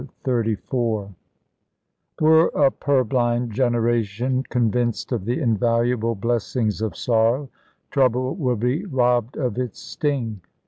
CHAPTER 0.03 0.43
XXXIV 0.55 1.13
Were 2.21 2.47
a 2.55 2.71
purblind 2.71 3.51
generation 3.51 4.41
convinced 4.49 5.11
of 5.11 5.25
the 5.25 5.39
invaluable 5.39 6.15
blessings 6.15 6.81
of 6.81 6.97
sorrow, 6.97 7.49
trouble 7.91 8.33
would 8.37 8.59
be 8.61 8.83
robbed 8.87 9.37
of 9.37 9.59
its 9.59 9.77
sting. 9.79 10.41